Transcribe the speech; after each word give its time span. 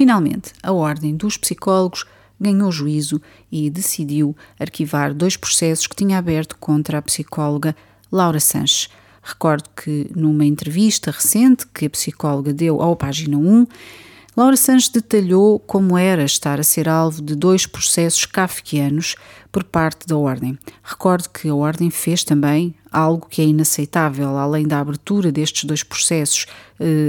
Finalmente, 0.00 0.54
a 0.62 0.72
Ordem 0.72 1.14
dos 1.14 1.36
Psicólogos 1.36 2.06
ganhou 2.40 2.72
juízo 2.72 3.20
e 3.52 3.68
decidiu 3.68 4.34
arquivar 4.58 5.12
dois 5.12 5.36
processos 5.36 5.86
que 5.86 5.94
tinha 5.94 6.16
aberto 6.16 6.56
contra 6.56 6.96
a 6.96 7.02
psicóloga 7.02 7.76
Laura 8.10 8.40
Sanches. 8.40 8.88
Recordo 9.22 9.68
que 9.76 10.10
numa 10.16 10.46
entrevista 10.46 11.10
recente 11.10 11.66
que 11.66 11.84
a 11.84 11.90
psicóloga 11.90 12.50
deu 12.50 12.80
ao 12.80 12.96
Página 12.96 13.36
1, 13.36 13.66
Laura 14.34 14.56
Sanches 14.56 14.88
detalhou 14.88 15.58
como 15.58 15.98
era 15.98 16.24
estar 16.24 16.58
a 16.58 16.62
ser 16.62 16.88
alvo 16.88 17.20
de 17.20 17.34
dois 17.34 17.66
processos 17.66 18.24
kafkianos 18.24 19.16
por 19.52 19.64
parte 19.64 20.06
da 20.06 20.16
Ordem. 20.16 20.58
Recordo 20.82 21.28
que 21.28 21.46
a 21.46 21.54
Ordem 21.54 21.90
fez 21.90 22.24
também 22.24 22.74
algo 22.90 23.26
que 23.28 23.42
é 23.42 23.44
inaceitável, 23.44 24.38
além 24.38 24.66
da 24.66 24.80
abertura 24.80 25.30
destes 25.30 25.64
dois 25.64 25.82
processos 25.82 26.46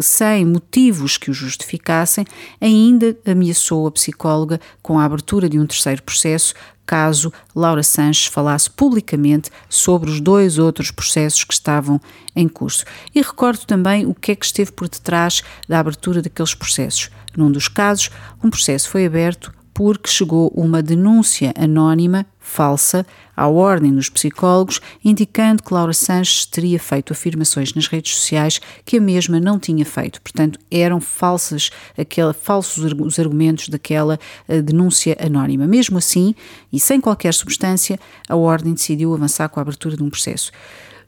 sem 0.00 0.44
motivos 0.44 1.16
que 1.16 1.30
o 1.30 1.34
justificassem, 1.34 2.24
ainda 2.60 3.16
ameaçou 3.26 3.86
a 3.86 3.92
psicóloga 3.92 4.60
com 4.82 4.98
a 4.98 5.04
abertura 5.04 5.48
de 5.48 5.58
um 5.58 5.66
terceiro 5.66 6.02
processo 6.02 6.54
caso 6.84 7.32
Laura 7.54 7.82
Sanches 7.82 8.26
falasse 8.26 8.68
publicamente 8.68 9.50
sobre 9.68 10.10
os 10.10 10.20
dois 10.20 10.58
outros 10.58 10.90
processos 10.90 11.44
que 11.44 11.54
estavam 11.54 12.00
em 12.34 12.48
curso. 12.48 12.84
E 13.14 13.20
recordo 13.20 13.64
também 13.64 14.04
o 14.04 14.14
que 14.14 14.32
é 14.32 14.36
que 14.36 14.44
esteve 14.44 14.72
por 14.72 14.88
detrás 14.88 15.42
da 15.68 15.78
abertura 15.78 16.20
daqueles 16.20 16.54
processos. 16.54 17.10
Num 17.36 17.50
dos 17.50 17.68
casos, 17.68 18.10
um 18.42 18.50
processo 18.50 18.90
foi 18.90 19.06
aberto 19.06 19.52
porque 19.74 20.10
chegou 20.10 20.52
uma 20.54 20.82
denúncia 20.82 21.52
anónima, 21.56 22.26
falsa, 22.38 23.06
à 23.36 23.48
Ordem 23.48 23.94
dos 23.94 24.10
Psicólogos, 24.10 24.80
indicando 25.04 25.62
que 25.62 25.72
Laura 25.72 25.92
Sanches 25.92 26.44
teria 26.44 26.78
feito 26.78 27.12
afirmações 27.12 27.72
nas 27.74 27.86
redes 27.86 28.14
sociais 28.14 28.60
que 28.84 28.98
a 28.98 29.00
mesma 29.00 29.40
não 29.40 29.58
tinha 29.58 29.84
feito. 29.84 30.20
Portanto, 30.20 30.58
eram 30.70 31.00
falsas, 31.00 31.70
aquela, 31.96 32.34
falsos 32.34 32.84
os 32.84 33.18
argumentos 33.18 33.68
daquela 33.68 34.18
uh, 34.48 34.62
denúncia 34.62 35.16
anónima. 35.20 35.66
Mesmo 35.66 35.98
assim, 35.98 36.34
e 36.72 36.78
sem 36.78 37.00
qualquer 37.00 37.32
substância, 37.32 37.98
a 38.28 38.36
Ordem 38.36 38.74
decidiu 38.74 39.14
avançar 39.14 39.48
com 39.48 39.58
a 39.58 39.62
abertura 39.62 39.96
de 39.96 40.02
um 40.02 40.10
processo. 40.10 40.52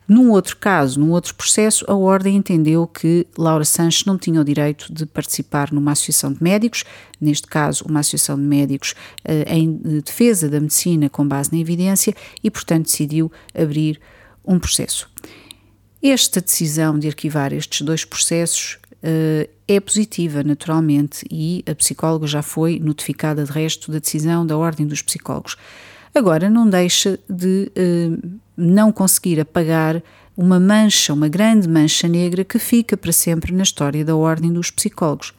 Num 0.06 0.30
outro 0.30 0.56
caso, 0.58 1.00
num 1.00 1.10
outro 1.12 1.34
processo, 1.34 1.84
a 1.88 1.94
Ordem 1.94 2.36
entendeu 2.36 2.86
que 2.86 3.26
Laura 3.38 3.64
Sanches 3.64 4.04
não 4.04 4.18
tinha 4.18 4.40
o 4.40 4.44
direito 4.44 4.92
de 4.92 5.06
participar 5.06 5.72
numa 5.72 5.92
associação 5.92 6.32
de 6.32 6.42
médicos, 6.42 6.84
neste 7.18 7.46
caso, 7.46 7.84
uma 7.88 8.00
associação 8.00 8.36
de 8.36 8.42
médicos 8.42 8.94
eh, 9.24 9.44
em 9.48 9.80
defesa 10.04 10.48
da 10.48 10.60
medicina 10.60 11.08
com 11.08 11.26
base 11.26 11.50
na 11.52 11.58
evidência, 11.58 12.14
e, 12.42 12.50
portanto, 12.50 12.84
decidiu 12.84 13.32
abrir 13.54 13.98
um 14.44 14.58
processo. 14.58 15.08
Esta 16.02 16.42
decisão 16.42 16.98
de 16.98 17.08
arquivar 17.08 17.54
estes 17.54 17.80
dois 17.80 18.04
processos 18.04 18.78
uh, 19.02 19.48
é 19.66 19.80
positiva, 19.80 20.44
naturalmente, 20.44 21.24
e 21.30 21.64
a 21.66 21.74
psicóloga 21.74 22.26
já 22.26 22.42
foi 22.42 22.78
notificada 22.78 23.42
de 23.42 23.50
resto 23.50 23.90
da 23.90 24.00
decisão 24.00 24.46
da 24.46 24.54
Ordem 24.54 24.86
dos 24.86 25.00
Psicólogos. 25.00 25.56
Agora, 26.14 26.50
não 26.50 26.68
deixa 26.68 27.18
de 27.26 27.72
não 28.56 28.92
conseguir 28.92 29.40
apagar 29.40 30.02
uma 30.36 30.58
mancha, 30.58 31.12
uma 31.12 31.28
grande 31.28 31.68
mancha 31.68 32.08
negra 32.08 32.44
que 32.44 32.58
fica 32.58 32.96
para 32.96 33.12
sempre 33.12 33.52
na 33.52 33.62
história 33.62 34.04
da 34.04 34.16
Ordem 34.16 34.52
dos 34.52 34.70
Psicólogos. 34.70 35.32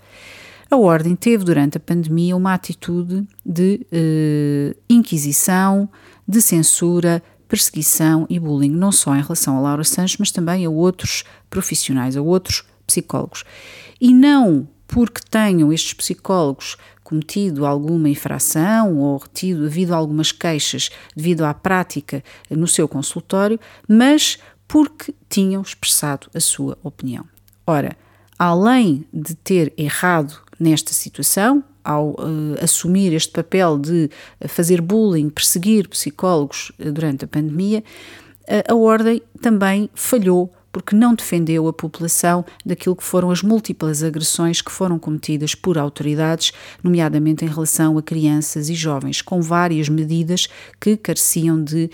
A 0.70 0.78
Ordem 0.78 1.16
teve 1.16 1.44
durante 1.44 1.78
a 1.78 1.80
pandemia 1.80 2.36
uma 2.36 2.54
atitude 2.54 3.28
de 3.46 3.86
uh, 3.92 4.76
inquisição, 4.90 5.88
de 6.28 6.42
censura, 6.42 7.22
perseguição 7.48 8.26
e 8.30 8.40
bullying, 8.40 8.72
não 8.72 8.92
só 8.92 9.16
em 9.16 9.22
relação 9.22 9.58
a 9.58 9.62
Laura 9.62 9.84
Sanches, 9.84 10.18
mas 10.18 10.32
também 10.32 10.66
a 10.66 10.70
outros 10.70 11.24
profissionais, 11.50 12.18
a 12.18 12.22
outros 12.22 12.64
psicólogos. 12.88 13.44
E 14.02 14.14
não 14.14 14.68
porque 14.88 15.22
tenham 15.30 15.72
estes 15.72 15.94
psicólogos 15.94 16.78
cometido 17.06 17.68
alguma 17.68 18.10
infração 18.10 18.98
ou 18.98 19.18
retido 19.18 19.62
devido 19.62 19.94
a 19.94 19.98
algumas 19.98 20.32
queixas 20.32 20.90
devido 21.16 21.44
à 21.44 21.54
prática 21.54 22.24
no 22.50 22.68
seu 22.68 22.88
consultório, 22.88 23.60
mas 23.88 24.40
porque 24.68 25.14
tinham 25.30 25.62
expressado 25.62 26.28
a 26.34 26.40
sua 26.40 26.76
opinião. 26.84 27.24
Ora, 27.66 27.96
além 28.38 29.06
de 29.14 29.36
ter 29.36 29.72
errado 29.78 30.42
nesta 30.60 30.94
situação, 30.94 31.64
ao 31.84 32.10
uh, 32.10 32.16
assumir 32.60 33.14
este 33.14 33.32
papel 33.32 33.78
de 33.78 34.10
fazer 34.48 34.82
bullying, 34.82 35.30
perseguir 35.30 35.88
psicólogos 35.88 36.72
uh, 36.80 36.92
durante 36.92 37.26
a 37.26 37.28
pandemia, 37.28 37.84
uh, 38.50 38.74
a 38.74 38.76
Ordem 38.76 39.22
também 39.40 39.92
falhou 39.94 40.52
porque 40.76 40.94
não 40.94 41.16
defendeu 41.16 41.70
a 41.70 41.72
população 41.72 42.44
daquilo 42.66 42.98
que 42.98 43.04
foram 43.06 43.32
as 43.32 43.42
múltiplas 43.42 44.04
agressões 44.04 44.62
que 44.62 44.70
foram 44.70 45.00
cometidas 45.00 45.56
por 45.56 45.78
autoridades, 45.78 46.52
nomeadamente 46.84 47.46
em 47.46 47.48
relação 47.48 47.98
a 47.98 48.04
crianças 48.04 48.70
e 48.70 48.76
jovens, 48.76 49.22
com 49.22 49.42
várias 49.42 49.88
medidas 49.88 50.50
que 50.82 50.98
careciam 50.98 51.64
de 51.64 51.86
uh, 51.86 51.90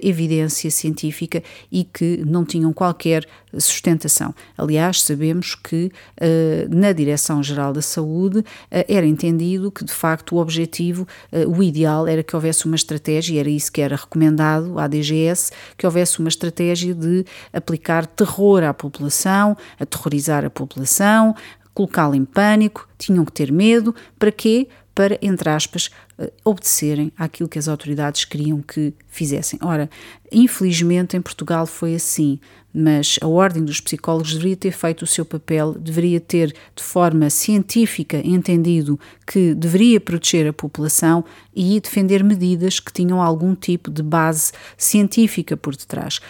evidência 0.00 0.70
científica 0.70 1.42
e 1.70 1.84
que 1.84 2.24
não 2.24 2.42
tinham 2.42 2.72
qualquer 2.72 3.28
sustentação. 3.58 4.34
Aliás, 4.56 5.02
sabemos 5.02 5.54
que 5.54 5.92
uh, 6.16 6.74
na 6.74 6.92
Direção-Geral 6.92 7.74
da 7.74 7.82
Saúde 7.82 8.38
uh, 8.38 8.44
era 8.70 9.04
entendido 9.04 9.70
que, 9.70 9.84
de 9.84 9.92
facto, 9.92 10.36
o 10.36 10.38
objetivo, 10.38 11.06
o 11.48 11.62
ideal 11.62 12.06
era 12.06 12.22
que 12.22 12.34
houvesse 12.34 12.64
uma 12.64 12.76
estratégia, 12.76 13.40
era 13.40 13.50
isso 13.50 13.70
que 13.70 13.82
era 13.82 13.94
recomendado 13.94 14.78
à 14.78 14.86
DGS, 14.86 15.50
que 15.76 15.84
houvesse 15.84 16.18
uma 16.18 16.30
estratégia 16.30 16.94
de 16.94 17.26
aplicar 17.52 18.06
terror 18.22 18.62
à 18.62 18.72
população, 18.72 19.56
aterrorizar 19.80 20.44
a 20.44 20.50
população, 20.50 21.34
colocá-la 21.74 22.16
em 22.16 22.24
pânico, 22.24 22.88
tinham 22.96 23.24
que 23.24 23.32
ter 23.32 23.50
medo. 23.50 23.94
Para 24.18 24.30
quê? 24.30 24.68
Para, 24.94 25.18
entre 25.22 25.48
aspas, 25.48 25.90
eh, 26.18 26.30
obedecerem 26.44 27.10
àquilo 27.16 27.48
que 27.48 27.58
as 27.58 27.66
autoridades 27.66 28.24
queriam 28.26 28.60
que 28.60 28.94
fizessem. 29.08 29.58
Ora, 29.62 29.88
infelizmente 30.30 31.16
em 31.16 31.22
Portugal 31.22 31.66
foi 31.66 31.94
assim, 31.94 32.38
mas 32.72 33.18
a 33.22 33.26
Ordem 33.26 33.64
dos 33.64 33.80
Psicólogos 33.80 34.34
deveria 34.34 34.56
ter 34.56 34.72
feito 34.72 35.02
o 35.02 35.06
seu 35.06 35.24
papel, 35.24 35.72
deveria 35.72 36.20
ter, 36.20 36.54
de 36.76 36.82
forma 36.82 37.28
científica, 37.30 38.20
entendido 38.22 39.00
que 39.26 39.54
deveria 39.54 39.98
proteger 39.98 40.46
a 40.46 40.52
população 40.52 41.24
e 41.54 41.80
defender 41.80 42.22
medidas 42.22 42.78
que 42.78 42.92
tinham 42.92 43.20
algum 43.20 43.54
tipo 43.54 43.90
de 43.90 44.02
base 44.02 44.52
científica 44.76 45.56
por 45.56 45.74
detrás. 45.74 46.20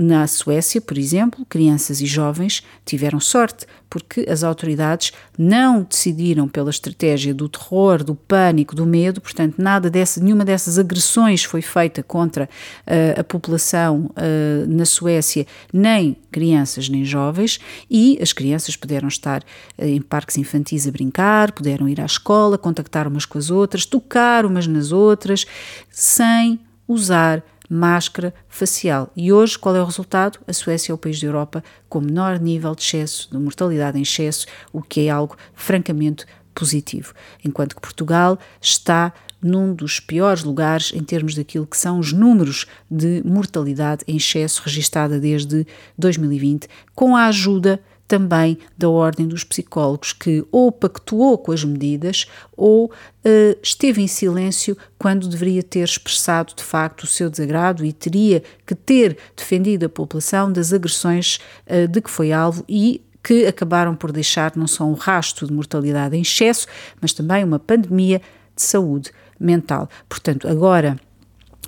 Na 0.00 0.28
Suécia, 0.28 0.80
por 0.80 0.96
exemplo, 0.96 1.44
crianças 1.48 2.00
e 2.00 2.06
jovens 2.06 2.62
tiveram 2.84 3.18
sorte 3.18 3.66
porque 3.90 4.24
as 4.30 4.44
autoridades 4.44 5.12
não 5.36 5.82
decidiram 5.82 6.46
pela 6.46 6.70
estratégia 6.70 7.34
do 7.34 7.48
terror, 7.48 8.04
do 8.04 8.14
pânico, 8.14 8.76
do 8.76 8.86
medo, 8.86 9.20
portanto, 9.20 9.56
nada 9.58 9.90
dessa, 9.90 10.22
nenhuma 10.22 10.44
dessas 10.44 10.78
agressões 10.78 11.42
foi 11.42 11.62
feita 11.62 12.00
contra 12.00 12.44
uh, 12.44 13.20
a 13.20 13.24
população 13.24 14.08
uh, 14.10 14.68
na 14.68 14.84
Suécia, 14.84 15.44
nem 15.72 16.16
crianças 16.30 16.88
nem 16.88 17.04
jovens, 17.04 17.58
e 17.90 18.20
as 18.22 18.32
crianças 18.32 18.76
puderam 18.76 19.08
estar 19.08 19.42
uh, 19.76 19.84
em 19.84 20.00
parques 20.00 20.38
infantis 20.38 20.86
a 20.86 20.92
brincar, 20.92 21.50
puderam 21.50 21.88
ir 21.88 22.00
à 22.00 22.06
escola, 22.06 22.56
contactar 22.56 23.08
umas 23.08 23.26
com 23.26 23.36
as 23.36 23.50
outras, 23.50 23.84
tocar 23.84 24.46
umas 24.46 24.68
nas 24.68 24.92
outras, 24.92 25.44
sem 25.90 26.60
usar 26.86 27.42
máscara 27.68 28.32
facial. 28.48 29.10
E 29.16 29.32
hoje, 29.32 29.58
qual 29.58 29.76
é 29.76 29.82
o 29.82 29.84
resultado? 29.84 30.38
A 30.46 30.52
Suécia 30.52 30.92
é 30.92 30.94
o 30.94 30.98
país 30.98 31.20
da 31.20 31.26
Europa 31.26 31.62
com 31.88 32.00
menor 32.00 32.38
nível 32.38 32.74
de 32.74 32.82
excesso, 32.82 33.28
de 33.30 33.38
mortalidade 33.38 33.98
em 33.98 34.02
excesso, 34.02 34.46
o 34.72 34.82
que 34.82 35.06
é 35.06 35.10
algo 35.10 35.36
francamente 35.54 36.24
positivo. 36.54 37.14
Enquanto 37.44 37.76
que 37.76 37.80
Portugal 37.80 38.38
está 38.60 39.12
num 39.40 39.72
dos 39.72 40.00
piores 40.00 40.42
lugares 40.42 40.92
em 40.92 41.02
termos 41.02 41.34
daquilo 41.34 41.66
que 41.66 41.76
são 41.76 41.98
os 41.98 42.12
números 42.12 42.66
de 42.90 43.22
mortalidade 43.24 44.04
em 44.08 44.16
excesso 44.16 44.62
registada 44.64 45.20
desde 45.20 45.66
2020, 45.96 46.68
com 46.94 47.16
a 47.16 47.26
ajuda 47.26 47.80
também 48.08 48.58
da 48.76 48.88
Ordem 48.88 49.28
dos 49.28 49.44
Psicólogos, 49.44 50.14
que 50.14 50.44
ou 50.50 50.72
pactuou 50.72 51.36
com 51.36 51.52
as 51.52 51.62
medidas 51.62 52.26
ou 52.56 52.86
uh, 52.86 53.58
esteve 53.62 54.00
em 54.00 54.08
silêncio 54.08 54.76
quando 54.98 55.28
deveria 55.28 55.62
ter 55.62 55.84
expressado 55.84 56.54
de 56.56 56.64
facto 56.64 57.02
o 57.02 57.06
seu 57.06 57.28
desagrado 57.28 57.84
e 57.84 57.92
teria 57.92 58.42
que 58.66 58.74
ter 58.74 59.18
defendido 59.36 59.84
a 59.84 59.88
população 59.90 60.50
das 60.50 60.72
agressões 60.72 61.38
uh, 61.66 61.86
de 61.86 62.00
que 62.00 62.10
foi 62.10 62.32
alvo 62.32 62.64
e 62.66 63.02
que 63.22 63.46
acabaram 63.46 63.94
por 63.94 64.10
deixar 64.10 64.56
não 64.56 64.66
só 64.66 64.84
um 64.84 64.94
rastro 64.94 65.46
de 65.46 65.52
mortalidade 65.52 66.16
em 66.16 66.22
excesso, 66.22 66.66
mas 67.00 67.12
também 67.12 67.44
uma 67.44 67.58
pandemia 67.58 68.22
de 68.56 68.62
saúde 68.62 69.12
mental. 69.38 69.88
Portanto, 70.08 70.48
agora 70.48 70.98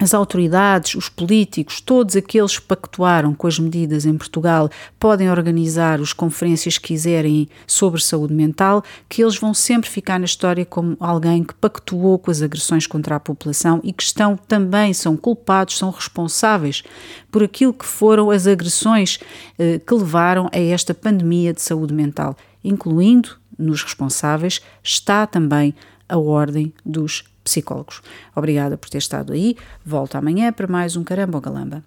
as 0.00 0.14
autoridades, 0.14 0.94
os 0.94 1.10
políticos, 1.10 1.78
todos 1.78 2.16
aqueles 2.16 2.58
que 2.58 2.64
pactuaram 2.64 3.34
com 3.34 3.46
as 3.46 3.58
medidas 3.58 4.06
em 4.06 4.16
Portugal 4.16 4.70
podem 4.98 5.30
organizar 5.30 6.00
as 6.00 6.14
conferências 6.14 6.78
que 6.78 6.88
quiserem 6.88 7.46
sobre 7.66 8.00
saúde 8.00 8.32
mental, 8.32 8.82
que 9.10 9.22
eles 9.22 9.36
vão 9.36 9.52
sempre 9.52 9.90
ficar 9.90 10.18
na 10.18 10.24
história 10.24 10.64
como 10.64 10.96
alguém 10.98 11.44
que 11.44 11.52
pactuou 11.52 12.18
com 12.18 12.30
as 12.30 12.40
agressões 12.40 12.86
contra 12.86 13.16
a 13.16 13.20
população 13.20 13.78
e 13.84 13.92
que 13.92 14.02
estão 14.02 14.38
também, 14.48 14.94
são 14.94 15.18
culpados, 15.18 15.76
são 15.76 15.90
responsáveis 15.90 16.82
por 17.30 17.42
aquilo 17.42 17.74
que 17.74 17.84
foram 17.84 18.30
as 18.30 18.46
agressões 18.46 19.18
eh, 19.58 19.78
que 19.78 19.94
levaram 19.94 20.48
a 20.50 20.58
esta 20.58 20.94
pandemia 20.94 21.52
de 21.52 21.60
saúde 21.60 21.92
mental, 21.92 22.34
incluindo 22.64 23.36
nos 23.58 23.82
responsáveis 23.82 24.62
está 24.82 25.26
também 25.26 25.74
a 26.08 26.16
ordem 26.16 26.72
dos 26.84 27.22
psicólogos. 27.44 28.02
Obrigada 28.34 28.76
por 28.76 28.88
ter 28.88 28.98
estado 28.98 29.32
aí. 29.32 29.56
Volto 29.84 30.16
amanhã 30.16 30.52
para 30.52 30.66
mais 30.66 30.96
um 30.96 31.04
Caramba 31.04 31.38
ou 31.38 31.42
Galamba. 31.42 31.84